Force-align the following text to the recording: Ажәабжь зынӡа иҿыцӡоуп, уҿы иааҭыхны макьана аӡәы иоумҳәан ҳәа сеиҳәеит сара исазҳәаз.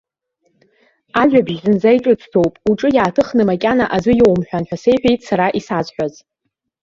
Ажәабжь 1.21 1.57
зынӡа 1.63 1.91
иҿыцӡоуп, 1.97 2.53
уҿы 2.69 2.89
иааҭыхны 2.95 3.43
макьана 3.49 3.85
аӡәы 3.95 4.13
иоумҳәан 4.17 4.63
ҳәа 4.67 4.77
сеиҳәеит 4.83 5.21
сара 5.27 5.45
исазҳәаз. 5.59 6.13